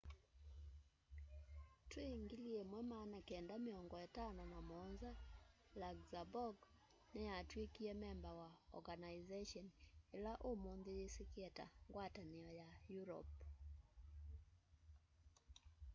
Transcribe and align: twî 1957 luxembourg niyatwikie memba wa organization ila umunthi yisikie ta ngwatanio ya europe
twî 1.91 2.07
1957 3.29 5.05
luxembourg 6.13 6.57
niyatwikie 7.15 7.93
memba 8.03 8.31
wa 8.39 8.49
organization 8.77 9.65
ila 10.15 10.33
umunthi 10.51 10.91
yisikie 10.99 11.49
ta 11.57 11.65
ngwatanio 11.89 12.49
ya 12.61 12.69
europe 12.97 13.35